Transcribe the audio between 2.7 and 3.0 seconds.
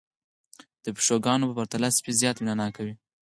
وي